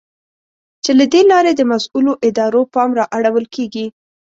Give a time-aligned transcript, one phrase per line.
[0.83, 3.85] چې له دې لارې د مسؤلو ادارو پام را اړول کېږي.